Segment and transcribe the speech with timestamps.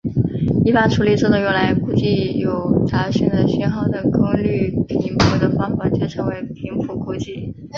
[0.65, 7.53] 一般处理这种用来估计有杂讯的讯号的功率频谱的方法就称为频谱估计。